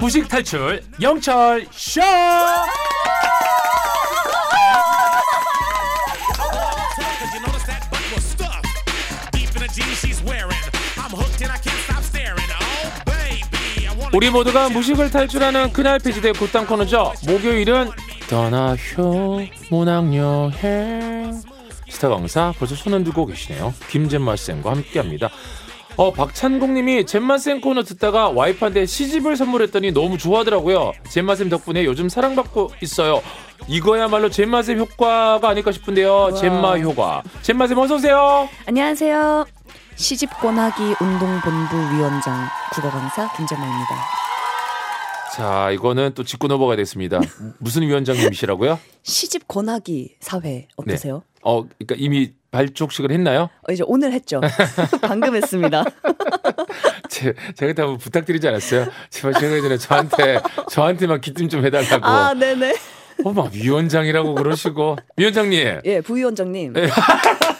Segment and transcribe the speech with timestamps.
[0.00, 2.00] 무식 탈출 영철 쇼.
[14.12, 17.12] 우리 모두가 무식을 탈출하는 그날 폐지대 곧땅 코너죠.
[17.26, 17.90] 목요일은
[18.28, 21.42] 떠나효 문학여행
[21.88, 23.72] 스타 강사 벌써 손을 들고 계시네요.
[23.88, 25.30] 김잼마 쌤과 함께합니다.
[25.96, 30.92] 어 박찬국님이 잼마쌤 코너 듣다가 와이프한테 시집을 선물했더니 너무 좋아하더라고요.
[31.08, 33.22] 잼마쌤 덕분에 요즘 사랑받고 있어요.
[33.68, 36.34] 이거야말로 잼마쌤 효과가 아닐까 싶은데요.
[36.34, 37.22] 잼마 효과.
[37.42, 38.48] 잼마쌤 어서 오세요.
[38.66, 39.46] 안녕하세요.
[39.96, 44.19] 시집 권하기 운동본부 위원장 국어 강사 김재마입니다.
[45.34, 47.20] 자, 이거는 또 짚고 넘어가야 됐습니다.
[47.58, 48.78] 무슨 위원장님이시라고요?
[49.02, 51.16] 시집 권하기 사회 어떠세요?
[51.16, 51.40] 네.
[51.42, 53.48] 어, 그러니까 이미 발족식을 했나요?
[53.68, 54.40] 어, 이제 오늘 했죠.
[55.02, 55.84] 방금 했습니다.
[57.08, 58.86] 제, 제가 한번 부탁드리지 않았어요?
[59.10, 62.04] 제발 제가 전에 저한테 저한테만 기침 좀 해달라고.
[62.04, 62.74] 아, 네네.
[63.24, 65.80] 어, 막 위원장이라고 그러시고 위원장님.
[65.84, 66.72] 예, 부위원장님.
[66.72, 66.88] 네.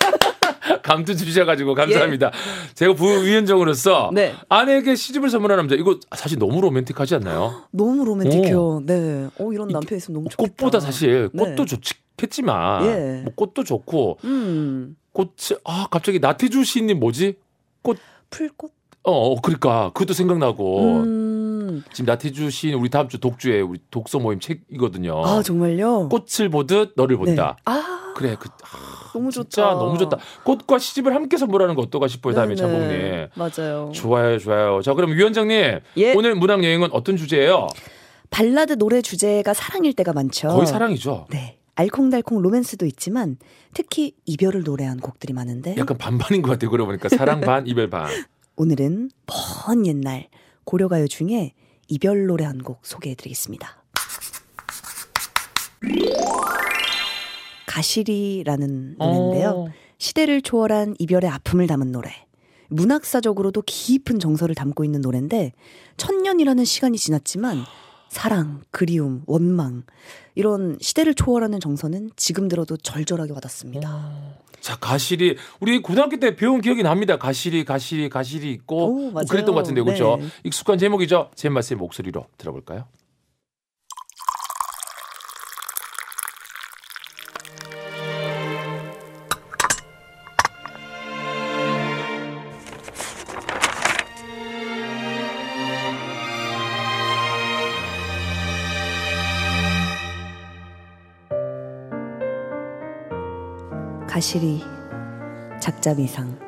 [0.91, 2.27] 감투 주셔가지고 감사합니다.
[2.27, 2.75] 예.
[2.75, 4.35] 제가 부위원장으로서 네.
[4.49, 7.63] 아내에게 시집을 선물한 남자 이거 사실 너무 로맨틱하지 않나요?
[7.71, 8.61] 너무 로맨틱해요.
[8.61, 8.83] 오.
[8.85, 9.29] 네.
[9.39, 10.53] 어 이런 남편 있으면 너무 좋겠다.
[10.57, 11.79] 꽃보다 사실 꽃도 네.
[12.17, 13.21] 좋겠지만 예.
[13.23, 14.97] 뭐 꽃도 좋고 음.
[15.13, 17.37] 꽃이 아 갑자기 나태주 시인님 뭐지?
[17.83, 17.99] 꽃
[18.31, 18.73] 풀꽃?
[19.05, 21.85] 어, 어 그러니까 그것도 생각나고 음.
[21.93, 25.25] 지금 나태주 시인 우리 다음 주 독주에 우리 독서 모임 책이거든요.
[25.25, 26.09] 아 정말요?
[26.09, 27.57] 꽃을 보듯 너를 본다.
[27.59, 27.63] 네.
[27.67, 28.49] 아 그래 그.
[28.65, 28.90] 아.
[29.13, 29.75] 너무 좋다.
[29.75, 30.19] 너무 좋다.
[30.45, 32.35] 꽃과 시집을 함께 선물하는 거 어떨까 싶어요.
[32.35, 33.29] 다음에 장봉님.
[33.35, 33.91] 맞아요.
[33.95, 34.83] 좋아요, 좋아요.
[34.83, 35.81] 자, 그럼 위원장님.
[35.97, 36.15] 예.
[36.15, 37.67] 오늘 문학 여행은 어떤 주제예요?
[38.31, 40.49] 발라드 노래 주제가 사랑일 때가 많죠.
[40.49, 41.27] 거의 사랑이죠.
[41.31, 41.59] 네.
[41.75, 43.39] 알콩달콩 로맨스도 있지만
[43.73, 46.71] 특히 이별을 노래한 곡들이 많은데 약간 반반인 것 같아요.
[46.71, 48.09] 그러고 보니까 사랑 반, 이별 반.
[48.57, 49.11] 오늘은
[49.67, 50.29] 먼 옛날
[50.65, 51.55] 고려가요 중에
[51.89, 53.80] 이별 노래 한 곡 소개해드리겠습니다.
[57.81, 59.49] 가시리라는 노래인데요.
[59.51, 59.69] 어.
[59.99, 62.11] 시대를 초월한 이별의 아픔을 담은 노래.
[62.69, 65.53] 문학사적으로도 깊은 정서를 담고 있는 노래인데
[65.97, 67.65] 천년이라는 시간이 지났지만
[68.09, 69.83] 사랑, 그리움, 원망
[70.35, 73.89] 이런 시대를 초월하는 정서는 지금 들어도 절절하게 와닿습니다.
[73.91, 74.39] 어.
[74.61, 77.17] 자 가시리 우리 고등학교 때 배운 기억이 납니다.
[77.17, 80.19] 가시리 가시리 가시리 있고 오, 뭐 그랬던 것 같은데 그렇죠?
[80.21, 80.27] 네.
[80.45, 81.31] 익숙한 제목이죠.
[81.35, 82.85] 젠마스의 목소리로 들어볼까요?
[104.21, 104.61] 가시리
[105.61, 106.39] 작자미상.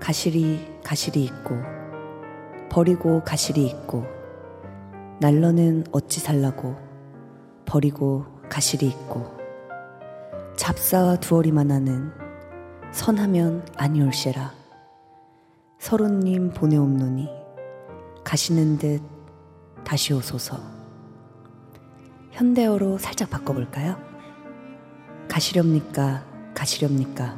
[0.00, 1.56] 가시리 가시리 있고
[2.70, 4.04] 버리고 가시리 있고
[5.20, 6.76] 날러는 어찌 살라고
[7.66, 9.41] 버리고 가시리 있고
[10.62, 12.12] 잡사와 두어리만 하는
[12.92, 14.54] 선하면 아니올세라
[15.80, 17.28] 서로님 보내옵노니
[18.22, 19.02] 가시는 듯
[19.82, 20.60] 다시 오소서
[22.30, 23.96] 현대어로 살짝 바꿔볼까요?
[25.28, 26.24] 가시렵니까
[26.54, 27.36] 가시렵니까?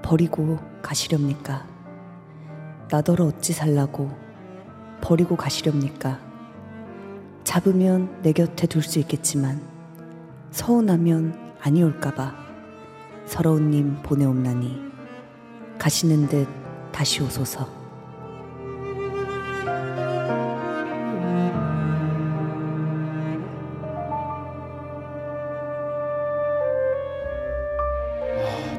[0.00, 1.66] 버리고 가시렵니까?
[2.90, 4.10] 나더러 어찌 살라고
[5.02, 6.18] 버리고 가시렵니까?
[7.44, 9.60] 잡으면 내 곁에 둘 수 있겠지만
[10.52, 12.34] 서운하면 아니올까봐
[13.26, 14.80] 서러운 님 보내옵나니
[15.78, 16.46] 가시는 듯
[16.92, 17.80] 다시 오소서.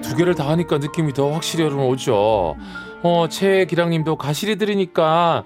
[0.01, 2.55] 두 개를 다 하니까 느낌이 더 확실히 오죠.
[3.03, 5.45] 어, 최기랑님도 가시리 들으니까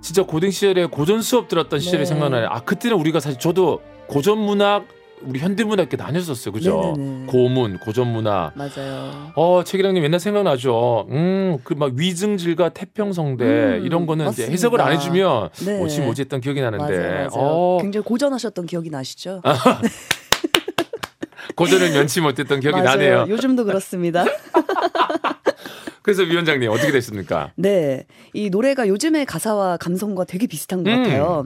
[0.00, 2.04] 진짜 고등 시절에 고전 수업 들었던 시절이 네.
[2.06, 2.46] 생각나요.
[2.48, 4.86] 아 그때는 우리가 사실 저도 고전 문학
[5.22, 6.52] 우리 현대문학 이렇게 나뉘었었어요.
[6.52, 6.92] 그죠?
[6.96, 7.26] 네네네.
[7.26, 8.52] 고문, 고전문학.
[8.56, 9.32] 맞아요.
[9.34, 11.06] 어, 최기랑님 옛날 생각나죠.
[11.10, 14.44] 음, 그 막 위증질과 태평성대 음, 이런 거는 맞습니다.
[14.44, 15.78] 이제 해석을 안 해주면 네.
[15.78, 16.84] 뭐지 뭐지 했던 기억이 나는데.
[16.98, 17.28] 맞아요, 맞아요.
[17.32, 17.78] 어.
[17.80, 19.42] 굉장히 고전하셨던 기억이 나시죠?
[21.56, 22.84] 고전을 면치 못했던 기억이 맞아요.
[22.86, 23.26] 나네요.
[23.28, 24.24] 요즘도 그렇습니다.
[26.02, 27.52] 그래서 위원장님 어떻게 됐습니까?
[27.56, 28.06] 네.
[28.32, 31.02] 이 노래가 요즘의 가사와 감성과 되게 비슷한 것 음.
[31.02, 31.44] 같아요.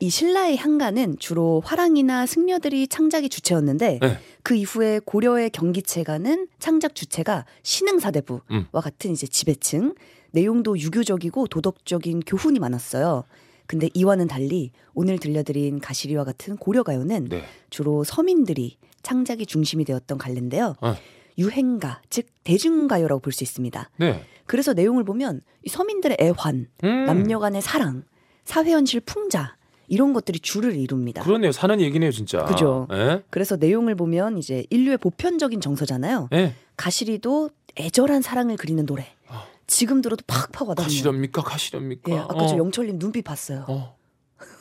[0.00, 4.18] 이 신라의 향가는 주로 화랑이나 승려들이 창작의 주체였는데 네.
[4.44, 8.66] 그 이후에 고려의 경기체가는 창작 주체가 신흥사대부와 음.
[8.72, 9.94] 같은 이제 지배층
[10.30, 13.24] 내용도 유교적이고 도덕적인 교훈이 많았어요.
[13.66, 17.44] 근데 이와는 달리 오늘 들려드린 가시리와 같은 고려가요는 네.
[17.68, 20.76] 주로 서민들이 창작이 중심이 되었던 갈래인데요.
[20.80, 20.94] 어.
[21.38, 23.90] 유행가, 즉 대중가요라고 볼 수 있습니다.
[23.98, 24.24] 네.
[24.46, 27.04] 그래서 내용을 보면 이 서민들의 애환, 음.
[27.04, 28.04] 남녀 간의 사랑,
[28.44, 29.57] 사회현실 풍자
[29.88, 31.22] 이런 것들이 주를 이룹니다.
[31.22, 31.50] 그렇네요.
[31.52, 32.44] 사는 얘기네요, 진짜.
[32.44, 32.86] 그죠.
[32.92, 33.22] 예?
[33.30, 36.28] 그래서 내용을 보면 이제 인류의 보편적인 정서잖아요.
[36.32, 36.54] 예.
[36.76, 39.06] 가시리도 애절한 사랑을 그리는 노래.
[39.28, 39.44] 아.
[39.66, 40.84] 지금 들어도 팍팍 와닿네요.
[40.88, 41.42] 가시렵니까?
[41.42, 42.12] 가시렵니까?
[42.12, 42.46] 예, 아까 어.
[42.46, 43.64] 저 영철님 눈빛 봤어요.
[43.68, 43.96] 어.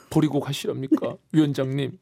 [0.10, 1.16] 버리고 가시렵니까?
[1.34, 1.98] 위원장님.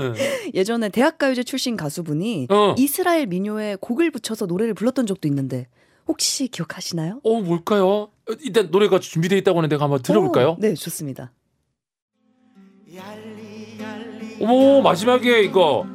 [0.00, 0.50] 예.
[0.54, 2.74] 예전에 대학가요제 출신 가수분이 어.
[2.78, 5.66] 이스라엘 민요에 곡을 붙여서 노래를 불렀던 적도 있는데
[6.06, 7.20] 혹시 기억하시나요?
[7.22, 7.88] 어, 뭘까요?
[7.88, 8.10] 어,
[8.40, 10.50] 일단 노래가 준비되어 있다고 하는데 한번 들어볼까요?
[10.50, 11.32] 오, 네, 좋습니다.
[14.40, 15.86] 어머, 마지막에 이거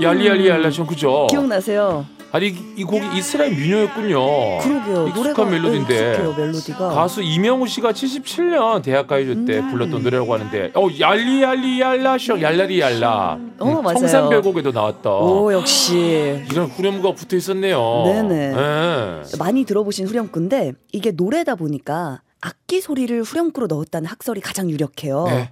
[0.00, 1.26] 얄리얄리 얄라션 그죠?
[1.30, 2.06] 기억나세요?
[2.30, 4.58] 아니 이, 이 곡이 이스라엘 민요였군요.
[4.58, 5.08] 그러게요.
[5.08, 5.94] 익숙한 멜로디인데.
[5.94, 6.88] 네, 익숙해요, 멜로디가.
[6.90, 9.70] 가수 이명우 씨가 77년 대학가요제 때 음.
[9.70, 13.98] 불렀던 노래라고 하는데 어 얄리얄리 얄라쇼 얄라리 얄라 어, 맞아요.
[14.00, 15.10] 청산별곡에도 나왔다.
[15.10, 16.44] 오, 역시.
[16.50, 18.02] 이런 후렴구가 붙어 있었네요.
[18.04, 18.54] 네네.
[18.54, 19.22] 예.
[19.38, 25.24] 많이 들어보신 후렴구인데 이게 노래다 보니까 악기 소리를 후렴구로 넣었다는 학설이 가장 유력해요.
[25.28, 25.50] 네.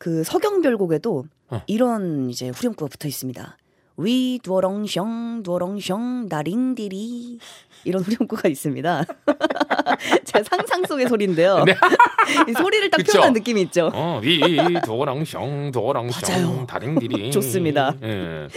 [0.00, 1.62] 그 서경별곡에도 어.
[1.66, 3.58] 이런 이제 후렴구가 붙어 있습니다.
[3.98, 7.38] 위 두어렁숑 두어렁숑 나링디리
[7.84, 9.04] 이런 후렴구가 있습니다.
[10.24, 11.64] 제 상상 속의 소리인데요.
[11.64, 11.74] 네.
[12.48, 13.12] 이 소리를 딱 그쵸?
[13.12, 13.90] 표현한 느낌이 있죠.
[13.92, 14.40] 어, 위
[14.86, 16.66] 도랑숑 맞아요.
[16.66, 17.94] 다링디리 좋습니다.
[18.02, 18.48] 예.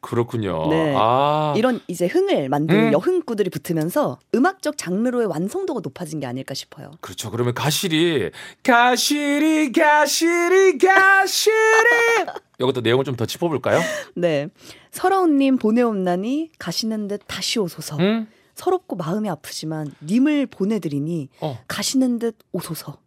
[0.00, 0.68] 그렇군요.
[0.68, 0.94] 네.
[0.96, 1.54] 아.
[1.56, 2.92] 이런 이제 흥을 만드는 음.
[2.92, 6.90] 여흥구들이 붙으면서 음악적 장르로의 완성도가 높아진 게 아닐까 싶어요.
[7.00, 7.30] 그렇죠.
[7.30, 8.30] 그러면 가시리
[8.62, 11.46] 가시리 가시리 가시리
[12.60, 13.80] 이것도 내용을 좀 더 짚어볼까요?
[14.14, 14.48] 네.
[14.90, 17.96] 설아운님 보내옵나니 가시는 듯 다시 오소서.
[18.00, 18.26] 응?
[18.54, 22.98] 서럽고 마음이 아프지만 님을 보내드리니 어, 가시는 듯 오소서.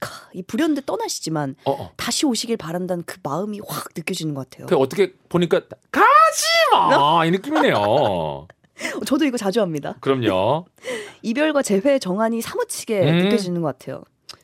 [0.00, 1.92] 카, 이 불현듯 떠나시지만 어, 어.
[1.96, 4.66] 다시 오시길 바란다는 그 마음이 확 느껴지는 것 같아요.
[4.66, 5.60] 그 어떻게 보니까
[5.90, 6.04] 가
[6.34, 7.74] 지 마 이 느낌이네요.
[7.76, 8.46] 어,
[9.06, 9.96] 저도 이거 자주 합니다.
[10.00, 10.66] 그럼요.
[11.22, 13.18] 이별과 재회의 정한이 사무치게 음.
[13.24, 14.02] 느껴지는 것 같아요.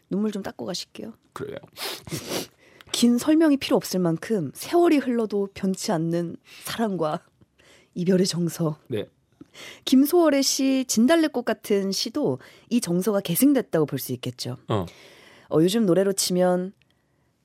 [0.08, 1.12] 눈물 좀 닦고 가실게요.
[1.32, 1.56] 그래요.
[2.92, 7.20] 긴 설명이 필요 없을 만큼 세월이 흘러도 변치 않는 사랑과
[7.94, 8.76] 이별의 정서.
[8.88, 9.06] 네.
[9.84, 12.38] 김소월의 시 진달래꽃 같은 시도
[12.68, 14.56] 이 정서가 계승됐다고 볼 수 있겠죠.
[14.68, 14.86] 어.
[15.50, 16.72] 어, 요즘 노래로 치면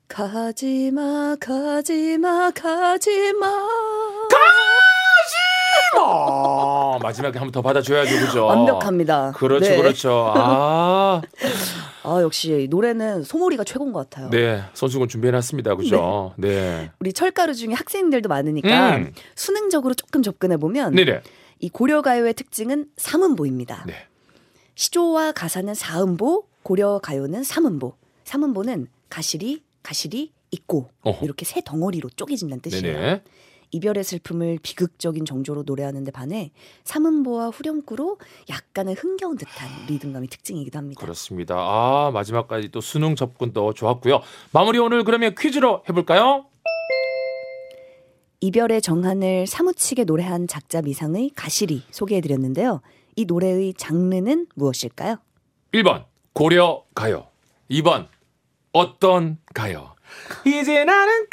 [0.08, 3.48] 가지마 가지마 가지마
[5.98, 8.46] 어, 마지막에 한 번 더 받아줘야죠, 그죠?
[8.46, 9.32] 완벽합니다.
[9.36, 9.78] 그렇죠, 네.
[9.78, 10.34] 그렇죠.
[10.36, 11.22] 아,
[12.04, 14.30] 아 역시 노래는 소몰이가 최고인 것 같아요.
[14.30, 16.34] 네, 손수건 준비해놨습니다, 그죠?
[16.38, 16.92] 네.
[17.00, 19.14] 우리 철가루 중에 학생들도 많으니까 음.
[19.36, 21.22] 수능적으로 조금 접근해 보면 네네.
[21.60, 23.86] 이 고려 가요의 특징은 삼음보입니다.
[23.88, 23.94] 네.
[24.76, 27.94] 시조와 가사는 사음보, 고려 가요는 삼음보.
[28.26, 31.26] 삼음보는 가시리, 가시리, 있고 어허.
[31.26, 32.84] 이렇게 세 덩어리로 쪼개진다는 뜻이에요.
[32.98, 33.22] 네네.
[33.76, 36.52] 이별의 슬픔을 비극적인 정조로 노래하는데 반해
[36.86, 38.18] 삼음보와 후렴구로
[38.50, 41.02] 약간의 흥겨운 듯한 리듬감이 특징이기도 합니다.
[41.02, 41.56] 그렇습니다.
[41.58, 44.22] 아, 마지막까지 또 수능 접근도 좋았고요.
[44.54, 46.46] 마무리 오늘 그러면 퀴즈로 해볼까요?
[48.40, 52.82] 이별의 정한을 사무치게 노래한 작자 미상의 가시리 소개해드렸는데요.
[53.18, 55.18] 이 노래의 장르는 무엇일까요?
[55.74, 57.28] 1번 고려 가요.
[57.70, 58.08] 2번
[58.72, 59.95] 어떤 가요.
[60.46, 61.26] 이제 나는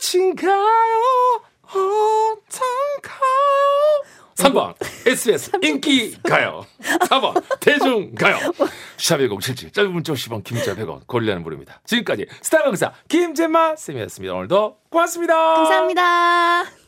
[0.00, 1.42] 끝인가요?
[1.62, 2.60] 어떤
[3.02, 4.04] 가요?
[4.36, 4.74] 3번
[5.06, 6.66] SBS 인기 가요.
[6.80, 8.36] 4번 대중 가요.
[8.96, 11.80] 샵1077 짧은 문자 50원 김자 100원 고릴라는 부릅니다.
[11.84, 14.34] 지금까지 스타 강사 김재마 쌤이었습니다.
[14.34, 15.34] 오늘도 고맙습니다.
[15.54, 16.79] 감사합니다.